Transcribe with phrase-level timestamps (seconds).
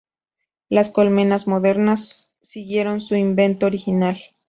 [0.67, 4.17] Las colmenas modernas siguieron su invento original.